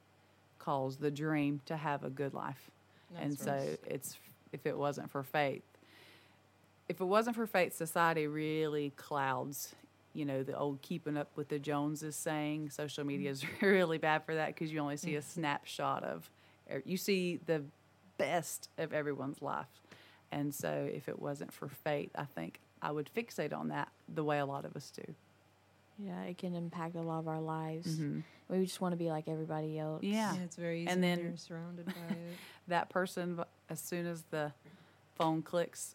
[0.59, 2.71] calls the dream to have a good life.
[3.19, 4.19] and so it's
[4.53, 5.63] if it wasn't for faith,
[6.89, 9.75] if it wasn't for faith, society really clouds.
[10.15, 12.71] You know, the old keeping up with the Joneses saying.
[12.71, 13.09] Social mm-hmm.
[13.09, 15.41] media is really bad for that because you only see a mm-hmm.
[15.41, 16.31] snapshot of,
[16.85, 17.63] you see the
[18.17, 19.67] best of everyone's life.
[20.33, 24.25] And so if it wasn't for faith, I think I would fixate on that the
[24.25, 25.15] way a lot of us do.
[25.99, 27.99] Yeah, it can impact a lot of our lives.
[27.99, 28.23] Mhm.
[28.49, 30.03] We just want to be like everybody else.
[30.03, 30.35] Yeah.
[30.35, 32.37] Yeah, it's very easy And when then- you're surrounded by it.
[32.69, 34.53] that person as soon as the
[35.17, 35.95] phone clicks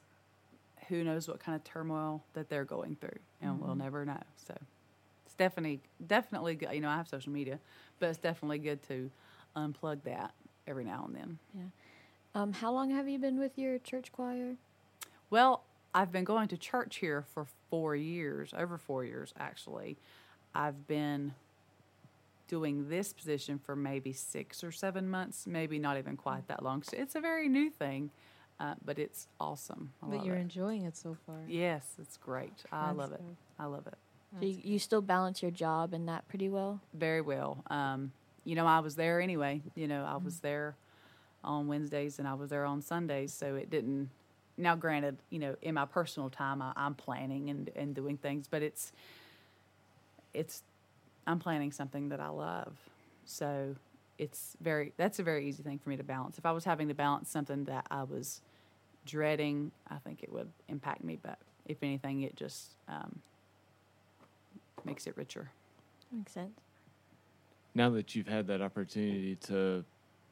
[0.89, 4.53] who knows what kind of turmoil that they're going through and we'll never know so
[5.25, 7.57] it's definitely definitely good you know i have social media
[7.99, 9.09] but it's definitely good to
[9.55, 10.33] unplug that
[10.67, 11.71] every now and then
[12.35, 14.55] Um, how long have you been with your church choir?
[15.29, 15.63] well
[15.93, 19.97] i've been going to church here for four years over four years actually
[20.55, 21.33] i've been
[22.47, 26.83] doing this position for maybe six or seven months maybe not even quite that long
[26.83, 28.09] so it's a very new thing
[28.59, 30.41] uh, but it's awesome I But love you're it.
[30.41, 31.37] enjoying it so far.
[31.47, 32.51] Yes, it's great.
[32.71, 33.17] I That's love it.
[33.21, 33.35] good.
[33.59, 33.95] I love it
[34.39, 36.79] So you, you still balance your job and that pretty well?
[36.93, 37.63] very well.
[37.69, 38.11] Um,
[38.45, 39.61] you know, I was there anyway.
[39.75, 40.25] You know, I Mm-hmm.
[40.25, 40.75] was there
[41.43, 44.09] on Wednesdays and I was there on Sundays, so it didn't.
[44.57, 48.47] Now, granted, you know, in my personal time, I, I'm planning and and doing things,
[48.47, 48.91] but it's
[50.33, 50.63] it's
[51.25, 52.75] I'm planning something that I love,
[53.25, 53.75] so
[54.17, 56.37] it's very that's a very easy thing for me to balance.
[56.37, 58.41] If I was having to balance something that I was
[59.05, 61.17] dreading, I think it would impact me.
[61.21, 63.19] But if anything, it just um,
[64.85, 65.49] makes it richer.
[66.11, 66.59] Makes sense.
[67.75, 69.83] Now that you've had that opportunity to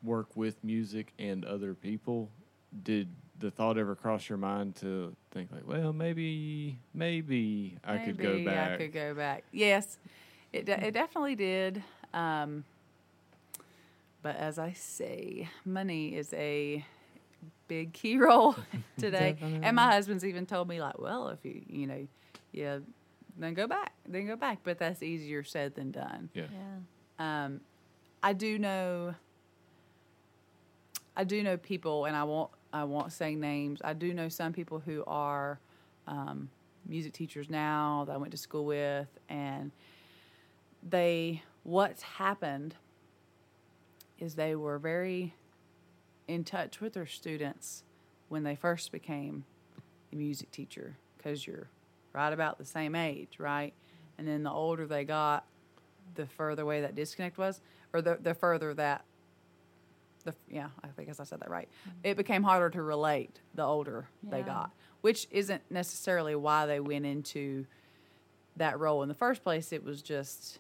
[0.04, 2.30] work with music and other people,
[2.84, 3.08] did
[3.42, 8.34] the thought ever cross your mind to think like, well, maybe, maybe I could go
[8.34, 8.72] Maybe back?
[8.72, 9.44] I could go back.
[9.52, 9.98] Yes,
[10.54, 11.84] it de- it definitely did.
[12.14, 12.64] Um,
[14.22, 16.86] but as I say, money is a
[17.68, 18.56] big key role
[18.98, 19.36] today.
[19.42, 22.08] And my husband's even told me like, well, if you you know,
[22.52, 22.80] yeah,
[23.38, 24.60] then go back, then go back.
[24.64, 26.30] But that's easier said than done.
[26.34, 26.46] Yeah.
[26.52, 27.46] Yeah.
[27.46, 27.62] Um,
[28.22, 29.16] I do know.
[31.16, 32.52] I do know people, and I won't.
[32.74, 33.82] I won't say names.
[33.84, 35.60] I do know some people who are
[36.08, 36.50] um,
[36.86, 39.72] music teachers now that I went to school with, and
[40.88, 41.44] they.
[41.64, 42.74] What's happened
[44.18, 45.36] is they were very
[46.28, 47.84] in touch with their students
[48.30, 49.46] when they first became
[50.12, 51.70] a music teacher because you're
[52.14, 53.74] right about the same age, right?
[54.18, 55.46] And then the older they got,
[56.16, 57.62] the further away that disconnect was,
[57.94, 59.06] or the the further that
[60.22, 61.68] the yeah, I think as I said that right.
[61.88, 61.98] Mm-hmm.
[62.04, 67.06] It became harder to relate the older they got, which isn't necessarily why they went
[67.06, 67.66] into
[68.58, 69.72] that role in the first place.
[69.72, 70.60] It was just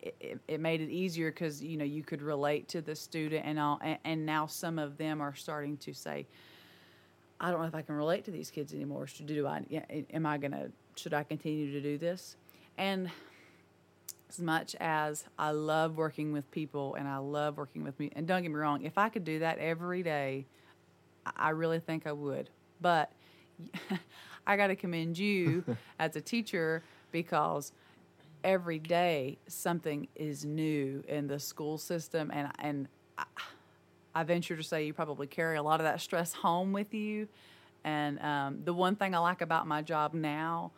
[0.00, 3.44] it, it, it made it easier because you know you could relate to the student
[3.46, 6.26] and all, and, and now some of them are starting to say,
[7.40, 9.06] I don't know if I can relate to these kids anymore.
[9.06, 9.62] Should do I?
[10.12, 10.68] Am I gonna?
[10.96, 12.36] Should I continue to do this?
[12.76, 13.10] And
[14.34, 18.26] as much as I love working with people and I love working with me, and
[18.26, 20.46] don't get me wrong, if I could do that every day,
[21.36, 22.50] I- really think I would.
[22.80, 23.12] But
[24.46, 25.64] I got to commend you
[25.98, 27.72] as a teacher because
[28.42, 33.24] every day something is new in the school system, and and I,
[34.14, 37.28] I venture to say you probably carry a lot of that stress home with you.
[37.84, 40.72] And um, the one thing I like about my job now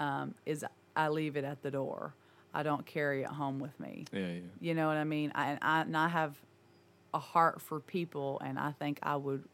[0.00, 0.64] um, is
[0.96, 2.14] I leave it at the door.
[2.54, 4.04] I don't carry it home with me.
[4.12, 4.40] Yeah, yeah.
[4.60, 5.32] You know what I mean?
[5.34, 6.36] I, and, I, and I have
[7.14, 9.44] a heart for people, and I think I would.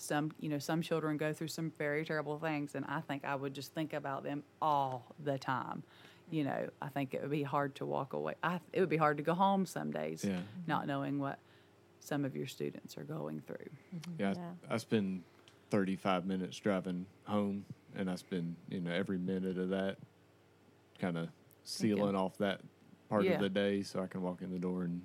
[0.00, 3.34] Some, you know, some children go through some very terrible things, and I think I
[3.34, 5.82] would just think about them all the time.
[6.30, 8.34] You know, I think it would be hard to walk away.
[8.42, 10.38] I, it would be hard to go home some days, Yeah.
[10.68, 11.40] not knowing what
[11.98, 13.56] some of your students are going through.
[14.18, 14.50] Yeah, Yeah.
[14.70, 15.22] I, I spend
[15.70, 17.64] 35 minutes driving home,
[17.96, 19.96] and I spend you know every minute of that
[21.00, 21.28] kind of
[21.68, 22.16] sealing Thinking.
[22.16, 22.60] off that
[23.10, 23.34] part Yeah.
[23.34, 25.02] of the day, so I can walk in the door and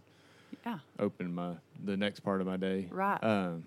[0.65, 2.88] Yeah, open my the next part of my day.
[2.89, 3.21] right.
[3.23, 3.65] Um,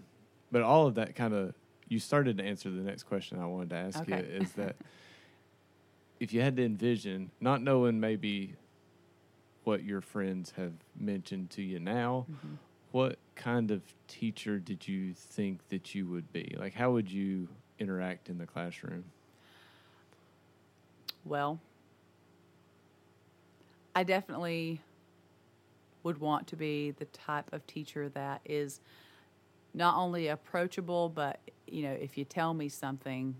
[0.50, 1.54] but all of that kind of
[1.88, 4.16] you started to answer the next question I wanted to ask Okay.
[4.18, 4.76] you is that
[6.20, 8.54] if you had to envision, not knowing maybe
[9.64, 12.56] what your friends have mentioned to you now, Mhm.
[12.92, 16.54] what kind of teacher did you think that you would be?
[16.58, 19.04] Like, how would you interact in the classroom?
[21.24, 21.60] Well,
[23.96, 24.82] I definitely
[26.02, 28.82] would want to be the type of teacher that is
[29.72, 33.34] not only approachable, but you know, if you tell me something,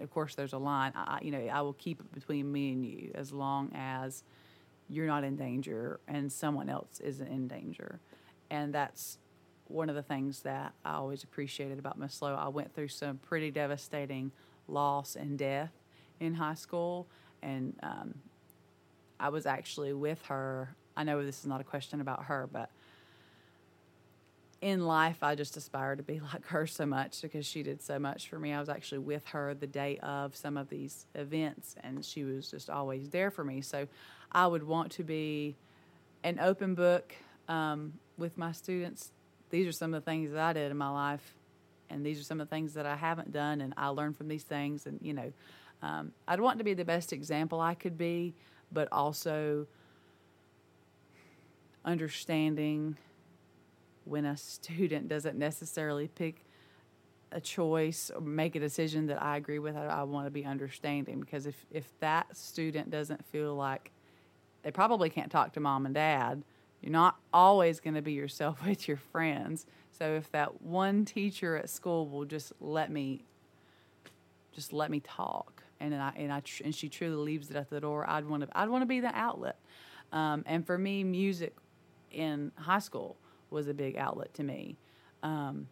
[0.00, 0.92] of course, there's a line.
[0.94, 4.22] I, you know, I will keep it between me and you as long as
[4.88, 7.98] you're not in danger and someone else isn't in danger,
[8.50, 9.18] and that's
[9.66, 12.36] one of the things that I always appreciated about Miss Lowe.
[12.36, 14.30] I went through some pretty devastating
[14.68, 15.72] loss and death
[16.20, 17.08] in high school,
[17.42, 18.14] and um,
[19.22, 20.74] I was actually with her.
[20.96, 22.70] I know this is not a question about her, but
[24.60, 28.00] in life, I just aspire to be like her so much because she did so
[28.00, 28.52] much for me.
[28.52, 32.50] I was actually with her the day of some of these events, and she was
[32.50, 33.60] just always there for me.
[33.60, 33.86] So
[34.32, 35.54] I would want to be
[36.24, 37.14] an open book
[37.48, 39.12] um, with my students.
[39.50, 41.36] These are some of the things that I did in my life,
[41.90, 44.26] and these are some of the things that I haven't done, and I learned from
[44.26, 44.86] these things.
[44.86, 45.32] And you know,
[45.80, 48.34] um, I'd want to be the best example I could be,
[48.72, 49.66] but also
[51.84, 52.96] understanding
[54.04, 56.44] when a student doesn't necessarily pick
[57.30, 60.44] a choice or make a decision that I agree with, I, I want to be
[60.44, 63.90] understanding because if, if that student doesn't feel like
[64.62, 66.42] they probably can't talk to mom and dad,
[66.80, 69.66] you're not always going to be yourself with your friends.
[69.98, 73.24] So if that one teacher at school will just let me,
[74.52, 75.61] just let me talk,
[75.92, 78.42] and I and I tr- and she truly leaves it at the door, I'd want
[78.44, 79.56] to I'd want to be the outlet.
[80.12, 81.54] Um, and for me, music
[82.10, 83.16] in high school
[83.50, 84.76] was a big outlet to me.
[85.22, 85.68] Um,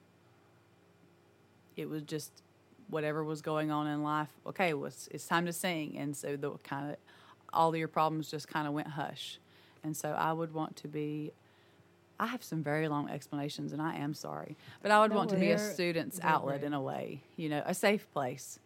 [1.77, 2.43] it was just
[2.89, 4.29] whatever was going on in life.
[4.47, 6.97] Okay, well, it's, it's time to sing, and so the kind of
[7.53, 9.39] all of your problems just kind of went hush.
[9.83, 11.33] And so I would want to be.
[12.19, 15.31] I have some very long explanations, and I am sorry, but I would No want
[15.31, 16.67] to be a student's outlet great.
[16.67, 17.23] in a way.
[17.37, 18.59] You know, a safe place,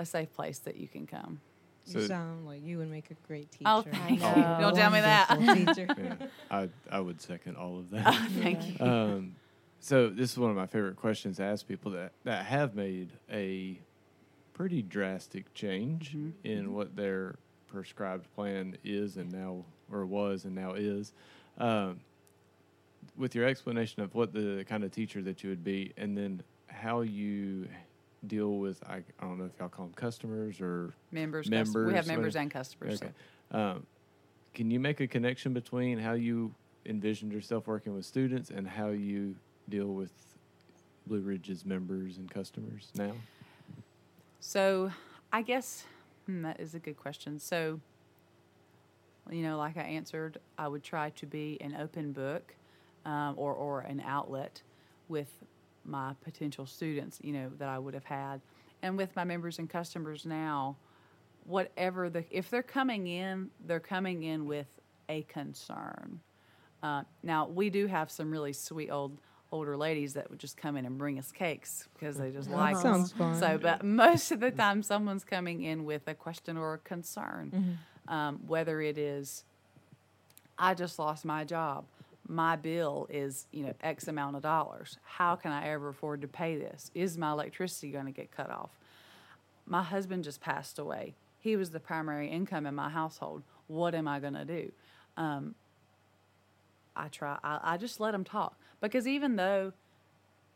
[0.00, 1.40] a safe place that you can come.
[1.86, 3.64] You So- sound like you would make a great teacher.
[3.66, 4.42] Oh, thank A you.
[4.64, 5.28] Don't tell me that.
[5.76, 5.86] teacher.
[5.98, 6.14] Yeah,
[6.50, 8.14] I I would second all of that.
[8.42, 8.84] Thank you.
[8.86, 9.36] um,
[9.80, 13.10] so this is one of my favorite questions to ask people that that have made
[13.30, 13.78] a
[14.52, 16.32] pretty drastic change Mhm.
[16.44, 17.36] in what their
[17.66, 21.12] prescribed plan is and now or was and now is.
[21.58, 22.00] Um,
[23.16, 26.42] with your explanation of what the kind of teacher that you would be, and then
[26.66, 27.68] how you
[28.26, 31.56] deal with I, I don't know if y'all call them customers or Members, cus- we
[31.56, 32.38] have members, members whatever.
[32.38, 33.02] and customers.
[33.02, 33.12] Okay.
[33.50, 33.86] Um,
[34.54, 36.54] can you make a connection between how you
[36.86, 39.36] envisioned yourself working with students and how you
[39.68, 40.12] deal with
[41.06, 43.12] Blue Ridge's members and customers now?
[44.40, 44.90] So,
[45.32, 45.84] I guess
[46.26, 47.38] hmm, that is a good question.
[47.38, 47.80] So,
[49.30, 52.54] you know, like I answered, I would try to be an open book
[53.04, 54.62] um, or, or an outlet
[55.08, 55.28] with
[55.90, 58.40] my potential students, you know, that I would have had.
[58.82, 60.76] And with my members and customers now,
[61.44, 64.66] whatever the, if they're coming in, they're coming in with
[65.08, 66.20] a concern.
[66.82, 69.18] Uh, now, we do have some really sweet old
[69.52, 72.76] older ladies that would just come in and bring us cakes because they just like
[72.76, 72.82] us.
[72.82, 73.36] Sounds fun.
[73.40, 77.50] So, but most of the time, someone's coming in with a question or a concern,
[77.52, 78.14] Mm-hmm.
[78.14, 79.42] um, whether it is,
[80.56, 81.84] I just lost my job.
[82.30, 84.98] My bill is, you know, X amount of dollars.
[85.02, 86.92] How can I ever afford to pay this?
[86.94, 88.70] Is my electricity going to get cut off?
[89.66, 91.16] My husband just passed away.
[91.40, 93.42] He was the primary income in my household.
[93.66, 94.70] What am I going to do?
[95.16, 95.54] Um,
[96.94, 97.36] I try.
[97.42, 99.72] I, I just let them talk because even though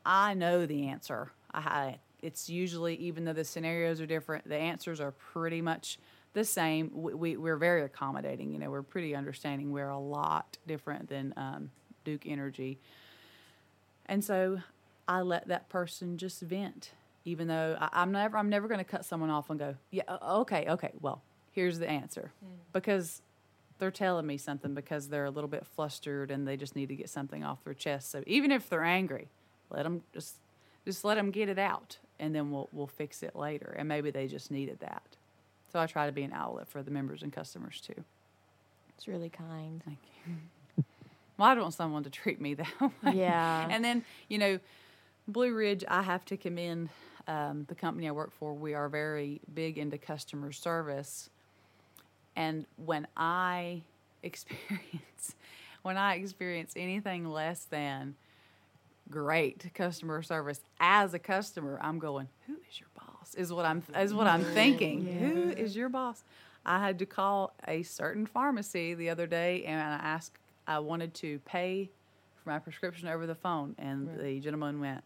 [0.05, 1.33] I know the answer.
[1.53, 5.99] I it's usually even though the scenarios are different, the answers are pretty much
[6.35, 6.91] the same.
[6.93, 8.53] We, we we're very accommodating.
[8.53, 9.73] You know, we're pretty understanding.
[9.73, 11.71] We're a lot different than um,
[12.05, 12.79] Duke Energy.
[14.07, 14.59] And so
[15.09, 16.93] I let that person just vent,
[17.25, 20.03] even though I, I'm never I'm never going to cut someone off and go, yeah,
[20.23, 22.33] okay, okay, well, here's the answer,
[22.73, 23.23] because
[23.79, 26.97] they're telling me something because they're a little bit flustered and they just need to
[26.97, 28.11] get something off their chest.
[28.11, 29.29] So even if they're angry,
[29.71, 30.37] let them just
[30.85, 33.75] just let them get it out, and then we'll we'll fix it later.
[33.79, 35.03] And maybe they just needed that.
[35.75, 38.05] So I try to be an outlet for the members and customers too.
[38.91, 39.83] It's really kind.
[39.85, 40.85] Thank you.
[41.37, 43.15] Well, I don't want someone to treat me that way.
[43.15, 43.67] Yeah.
[43.69, 44.61] And then, you know,
[45.27, 46.91] Blue Ridge, I have to commend
[47.27, 48.55] um, the company I work for.
[48.55, 51.29] We are very big into customer service.
[52.37, 53.83] And when I
[54.23, 55.35] experience,
[55.83, 58.15] when I experience anything less than
[59.11, 62.91] great customer service as a customer, I'm going, who is your
[63.25, 63.35] boss?
[63.35, 65.05] Is what I'm is what I'm thinking.
[65.19, 66.25] Who is your boss?
[66.67, 71.13] I had to call a certain pharmacy the other day and I asked I wanted
[71.15, 71.91] to pay
[72.43, 75.05] for my prescription over the phone and the gentleman went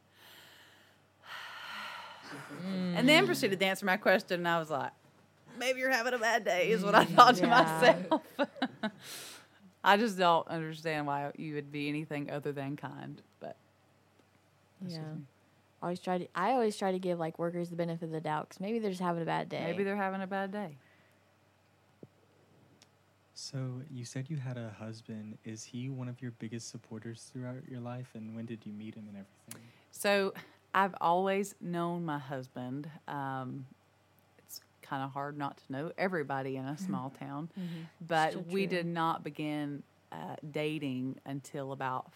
[2.95, 4.93] and then proceeded to answer my question and I was like,
[5.59, 8.23] Maybe you're having a bad day is what I mm, thought to myself.
[9.85, 13.21] I just don't understand why you would be anything other than kind.
[13.41, 13.57] But
[14.81, 15.15] that's just Yeah.
[15.81, 15.85] Me.
[15.87, 16.27] Always try to.
[16.35, 18.91] I always try to give like workers the benefit of the doubt because maybe they're
[18.91, 19.63] just having a bad day.
[19.65, 20.77] maybe they're having a bad day.
[23.35, 25.39] So you said you had a husband.
[25.45, 28.09] Is he one of your biggest supporters throughout your life?
[28.15, 29.63] And when did you meet him and everything?
[29.93, 30.35] So
[30.75, 32.91] I've always known my husband.
[33.07, 33.67] Um,
[34.39, 37.49] it's kind of hard not to know everybody in a small town,
[38.07, 42.11] but So we did not begin uh, dating until about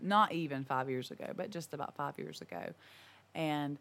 [0.00, 2.72] not even five years ago, but just about five years ago,
[3.34, 3.78] and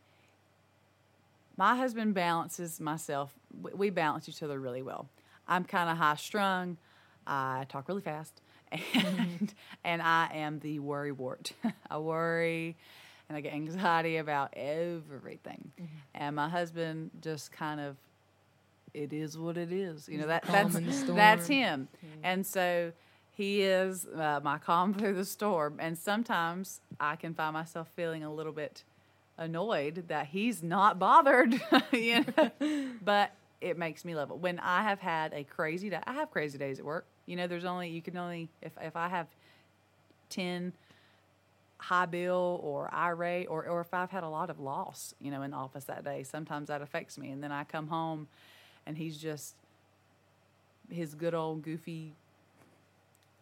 [1.58, 3.34] my husband balances myself.
[3.73, 5.08] We balance each other really well.
[5.47, 6.77] I'm kind of high strung.
[7.25, 8.41] I talk really fast,
[8.93, 9.53] and
[9.84, 11.51] and I am the worry wart.
[11.89, 12.75] I worry,
[13.27, 15.71] and I get anxiety about everything.
[16.13, 17.97] And my husband just kind of,
[18.93, 20.08] it is what it is.
[20.08, 20.75] You know that that's
[21.08, 21.88] that's him,
[22.23, 22.91] and so.
[23.38, 28.23] He is uh, my calm through the storm, and sometimes I can find myself feeling
[28.23, 28.84] a little bit
[29.38, 31.54] annoyed that he's not bothered,
[31.91, 32.52] you know.
[33.04, 34.39] but it makes me level.
[34.39, 37.06] When I have had a crazy day, I have crazy days at work.
[37.28, 39.28] You know, there's only you can only if if I have
[40.32, 40.73] ten
[41.78, 45.43] high bill or irate or or if I've had a lot of loss, you know,
[45.43, 47.30] in the office that day, sometimes that affects me.
[47.30, 48.30] And then I come home
[48.88, 49.54] and he's just
[50.89, 52.13] his good old goofy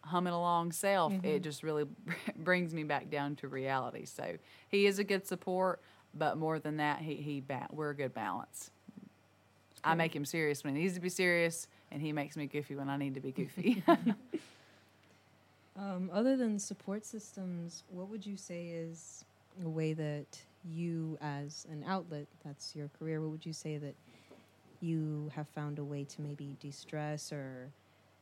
[0.06, 1.84] humming along self, it just really
[2.36, 4.04] brings me back down to reality.
[4.06, 4.36] So
[4.68, 5.80] he is a good support,
[6.14, 8.70] but more than that, he he ba- we're a good balance.
[9.84, 12.74] I make him serious when he needs to be serious, and he makes me goofy
[12.74, 13.82] when I need to be goofy.
[15.78, 19.24] Um, other than support systems, what would you say is
[19.62, 20.26] a way that
[20.64, 23.94] you, as an outlet, that's your career, what would you say that
[24.80, 27.68] you have found a way to maybe de stress or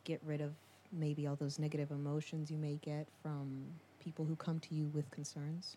[0.04, 0.52] get rid of
[0.94, 3.64] maybe all those negative emotions you may get from
[4.00, 5.76] people who come to you with concerns?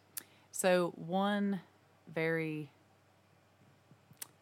[0.51, 1.59] So one
[2.13, 2.69] very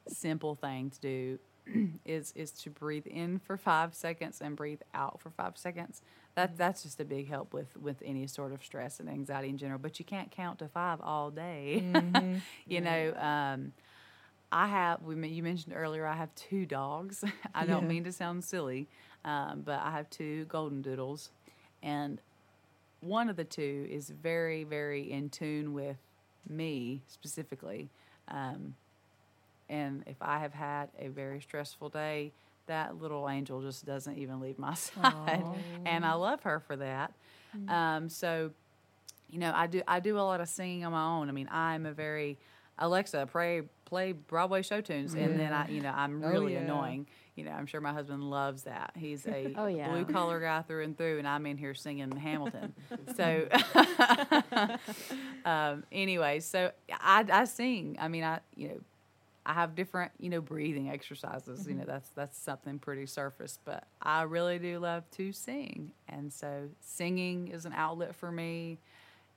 [0.08, 1.40] simple thing to do
[2.06, 6.02] is is to breathe in for five seconds and breathe out for five seconds.
[6.36, 9.58] That that's just a big help with with any sort of stress and anxiety in
[9.58, 9.80] general.
[9.80, 11.84] But you can't count to five all day.
[12.68, 13.14] you know.
[13.18, 13.74] Um,
[14.52, 15.02] I have.
[15.02, 16.06] We you mentioned earlier.
[16.06, 17.24] I have two dogs.
[17.56, 17.88] I don't Yeah.
[17.90, 18.88] mean to sound silly,
[19.26, 21.32] um, but I have two golden doodles,
[21.84, 22.22] and
[23.02, 25.98] one of the two is very, very in tune with
[26.50, 27.90] me specifically.
[28.30, 28.76] Um,
[29.70, 32.32] and if I have had a very stressful day,
[32.68, 35.44] that little angel just doesn't even leave my side,
[35.86, 37.14] and I love her for that.
[37.68, 38.52] Um, so,
[39.30, 41.30] you know, I do I do a lot of singing on my own.
[41.30, 42.38] I mean, I'm a very
[42.80, 46.60] Alexa play play Broadway show tunes, and then I you know I'm Oh, really yeah.
[46.62, 47.08] annoying.
[47.36, 48.92] You know, I'm sure my husband loves that.
[48.96, 49.90] He's a Oh, yeah.
[49.90, 52.74] blue collar guy through and through, and I'm in here singing Hamilton.
[53.16, 53.48] so,
[55.46, 57.98] um, anyway, so I, I sing.
[58.00, 58.80] I mean, I you know,
[59.46, 61.68] I have different you know breathing exercises.
[61.68, 66.32] You know, that's that's something pretty surface, but I really do love to sing, and
[66.32, 68.78] so singing is an outlet for me.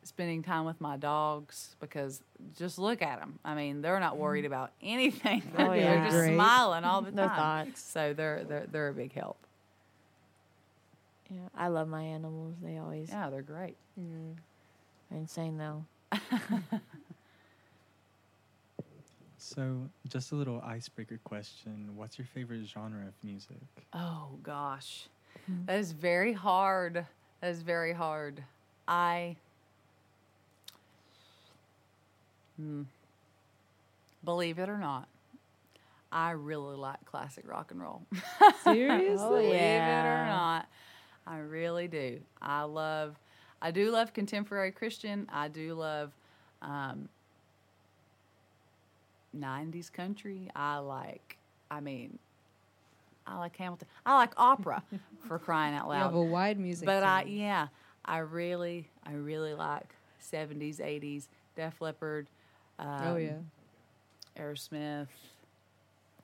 [0.09, 2.23] Spending time with my dogs because
[2.57, 3.39] just look at them.
[3.45, 4.49] I mean, they're not worried mm.
[4.49, 5.43] about anything.
[5.59, 6.35] Oh, they're just Great.
[6.35, 7.67] smiling all the No time.
[7.67, 7.83] thoughts.
[7.83, 9.37] So they're they're they're a big help.
[11.31, 12.55] Yeah, I love my animals.
[12.63, 13.77] They always Yeah, they're great.
[13.99, 15.85] are insane though.
[19.41, 21.91] So, just a little icebreaker question.
[21.95, 23.57] What's your favorite genre of music?
[23.93, 25.09] Oh gosh,
[25.47, 25.65] hmm.
[25.67, 27.07] that is very hard.
[27.41, 28.43] That is very hard.
[28.89, 29.37] I
[34.25, 35.09] Believe it or not,
[36.11, 38.03] I really like classic rock and roll.
[38.65, 39.17] Seriously?
[39.17, 40.69] Believe it or not,
[41.27, 42.21] I really do.
[42.41, 43.17] I love,
[43.63, 45.29] I do love contemporary Christian.
[45.33, 46.13] I do love
[46.63, 47.09] um,
[49.37, 50.51] 90s country.
[50.57, 51.37] I like,
[51.71, 52.19] I mean,
[53.27, 53.89] I like Hamilton.
[54.07, 54.83] I like opera
[55.29, 55.99] for crying out loud.
[55.99, 56.87] You have a wide music.
[56.87, 57.69] But I, yeah,
[58.05, 62.29] I really, I really like 70s, 80s, Def Leppard.
[62.79, 63.33] Um, oh yeah.
[64.39, 65.09] Aerosmith.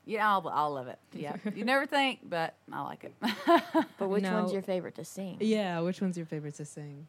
[0.07, 0.99] Yeah, all, all of it.
[1.13, 3.15] Yeah, you never think, but I like it.
[3.99, 5.39] But which one's your favorite to sing?
[5.41, 5.81] Yeah.
[5.81, 7.07] Which one's your favorite to sing?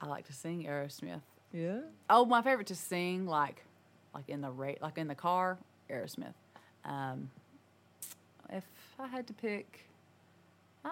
[0.00, 1.20] I like to sing Aerosmith.
[1.52, 1.80] Yeah.
[2.08, 3.62] Oh, my favorite to sing, like,
[4.14, 5.58] like in the rate, like in the car,
[5.90, 6.34] Aerosmith.
[6.84, 7.30] Um,
[8.50, 8.64] if
[8.98, 9.80] I had to pick,
[10.84, 10.88] uh,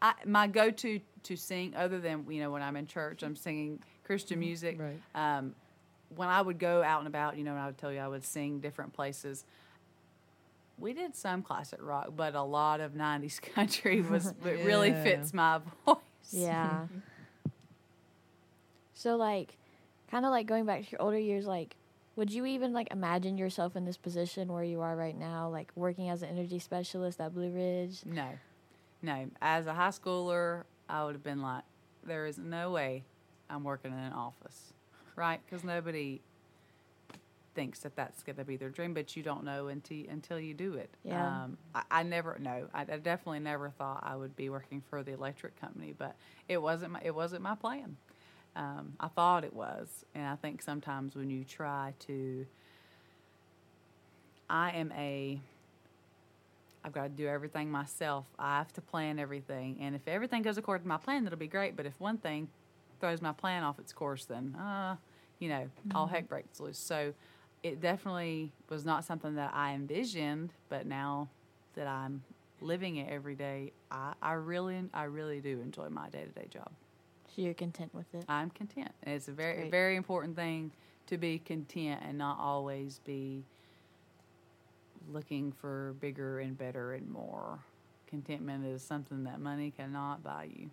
[0.00, 3.80] I my go-to to sing, other than you know when I'm in church, I'm singing
[4.04, 4.78] Christian music.
[4.78, 5.00] Right.
[5.38, 5.54] um,
[6.16, 8.08] when I would go out and about, you know, and I would tell you I
[8.08, 9.44] would sing different places.
[10.78, 15.32] We did some classic rock, but a lot of '90s country was it really fits
[15.32, 15.96] my voice.
[16.30, 16.86] Yeah.
[18.94, 19.56] so like,
[20.10, 21.76] kind of like going back to your older years, like,
[22.16, 25.72] would you even like imagine yourself in this position where you are right now, like
[25.74, 28.00] working as an energy specialist at Blue Ridge?
[28.04, 28.28] No,
[29.02, 29.30] no.
[29.40, 31.64] As a high schooler, I would have been like,
[32.04, 33.04] there is no way
[33.48, 34.72] I'm working in an office,
[35.16, 35.40] right?
[35.44, 36.20] Because nobody
[37.54, 40.54] thinks that that's going to be their dream, but you don't know until until you
[40.54, 40.90] do it.
[41.04, 41.44] Yeah.
[41.44, 42.68] Um, I, I never no.
[42.74, 46.16] I, I definitely never thought I would be working for the electric company, but
[46.48, 47.96] it wasn't my it wasn't my plan.
[48.54, 52.46] Um, I thought it was, and I think sometimes when you try to,
[54.50, 55.40] I am a
[56.84, 58.26] I've got to do everything myself.
[58.38, 59.78] I have to plan everything.
[59.80, 61.76] And if everything goes according to my plan, that'll be great.
[61.76, 62.48] But if one thing
[63.02, 64.94] throws my plan off its course, then, uh,
[65.40, 66.78] you know, all heck breaks loose.
[66.78, 67.12] So
[67.64, 70.52] it definitely was not something that I envisioned.
[70.68, 71.28] But now
[71.74, 72.22] that I'm
[72.60, 76.46] living it every day, I, I really, I really do enjoy my day to day
[76.48, 76.70] job.
[77.34, 78.24] So you're content with it?
[78.28, 78.92] I'm content.
[79.02, 79.70] And it's a very, Great.
[79.72, 80.70] very important thing
[81.08, 83.42] to be content and not always be
[85.12, 87.58] looking for bigger and better and more.
[88.06, 90.70] Contentment is something that money cannot buy you.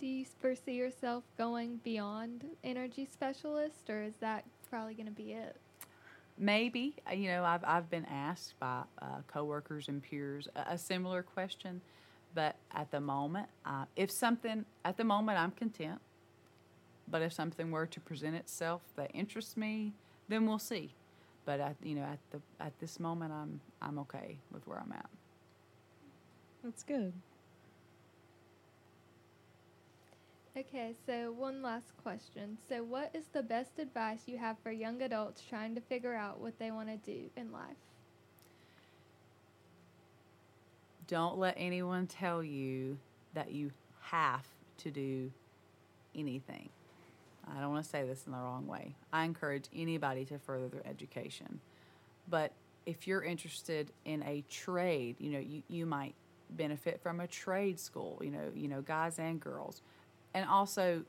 [0.00, 5.32] Do you foresee yourself going beyond energy specialist, or is that probably going to be
[5.32, 5.56] it?
[6.38, 10.78] Maybe, uh, you know, I've, I've been asked by uh, coworkers and peers a, a
[10.78, 11.82] similar question,
[12.34, 16.00] but at the moment, uh, if something, at the moment, I'm content.
[17.06, 19.92] But if something were to present itself that interests me,
[20.28, 20.94] then we'll see.
[21.44, 24.92] But at, you know, at the at this moment, I'm I'm okay with where I'm
[24.92, 25.10] at.
[26.64, 27.12] That's good.
[30.56, 32.58] Okay, so one last question.
[32.68, 36.40] So, what is the best advice you have for young adults trying to figure out
[36.40, 37.76] what they want to do in life?
[41.06, 42.98] Don't let anyone tell you
[43.34, 43.70] that you
[44.02, 44.46] have
[44.78, 45.30] to do
[46.16, 46.68] anything.
[47.48, 48.96] I don't want to say this in the wrong way.
[49.12, 51.60] I encourage anybody to further their education.
[52.28, 52.52] But
[52.86, 56.14] if you're interested in a trade, you know, you, you might
[56.50, 59.82] benefit from a trade school, you know, you know, guys and girls.
[60.34, 61.04] And also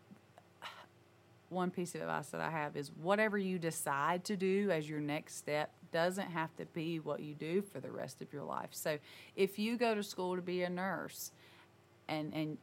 [1.49, 5.01] one piece of advice that I have is whatever you decide to do as your
[5.01, 8.69] next step doesn't have to be what you do for the rest of your life.
[8.71, 8.97] So
[9.35, 11.31] if you go to school to be a nurse
[12.07, 12.57] and and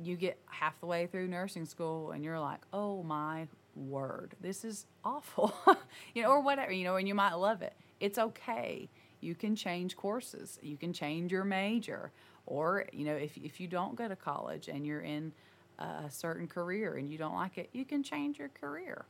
[0.00, 4.64] you get half the way through nursing school and you're like, "Oh my word, this
[4.64, 5.52] is awful."
[6.14, 7.74] you know, or whatever, you know, and you might love it.
[7.98, 8.88] It's okay.
[9.20, 10.58] You can change courses.
[10.62, 12.12] You can change your major.
[12.46, 15.32] Or, you know, if if you don't go to college and you're in
[15.78, 19.04] a certain career and you don't like it, you can change your career.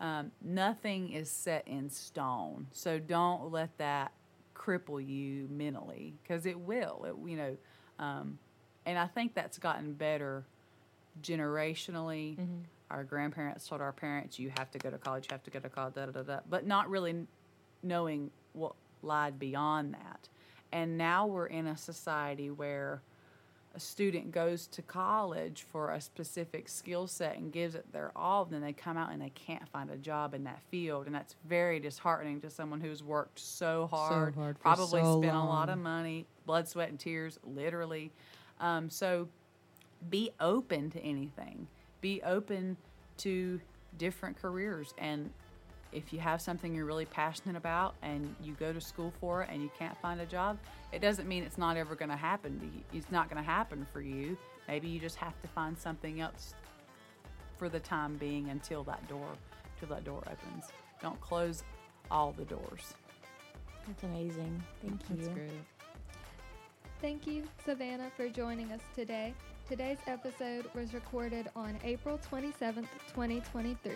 [0.00, 4.12] Um, nothing is set in stone, so don't let that
[4.54, 7.04] cripple you mentally because it will.
[7.06, 7.56] It, you know,
[7.98, 8.38] um,
[8.86, 10.44] and I think that's gotten better
[11.22, 12.38] generationally.
[12.90, 15.26] Our grandparents told our parents, "You have to go to college.
[15.26, 16.22] You have to go to college." Da da da.
[16.22, 17.26] da but not really
[17.82, 20.28] knowing what lied beyond that.
[20.72, 23.02] And now we're in a society where
[23.74, 28.44] a student goes to college for a specific skill set and gives it their all,
[28.44, 31.06] then they come out and they can't find a job in that field.
[31.06, 35.38] And that's very disheartening to someone who's worked so hard, hard probably so spent a
[35.38, 38.10] lot of money, blood, sweat, and tears, literally.
[38.58, 39.28] Um, so
[40.08, 41.68] be open to anything,
[42.00, 42.76] be open
[43.18, 43.60] to
[43.98, 44.94] different careers.
[44.98, 45.30] And
[45.92, 49.48] if you have something you're really passionate about and you go to school for it
[49.52, 50.58] and you can't find a job,
[50.92, 52.82] it doesn't mean it's not ever going to happen.
[52.92, 54.36] It's not going to happen for you.
[54.68, 56.54] Maybe you just have to find something else
[57.58, 59.28] for the time being until that door
[59.78, 60.66] till that door opens.
[61.02, 61.64] Don't close
[62.10, 62.94] all the doors.
[63.86, 64.62] That's amazing.
[64.82, 65.16] Thank you.
[65.16, 65.50] That's great.
[67.00, 69.34] Thank you, Savannah, for joining us today.
[69.70, 73.92] Today's episode was recorded on April 27th, 2023.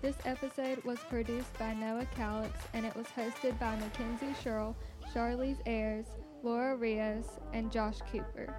[0.00, 4.76] This episode was produced by Noah Calix and it was hosted by Makenzie Sherrill,
[5.12, 6.06] Charlize Ayers,
[6.44, 8.56] Laura Rios, and Josh Cooper.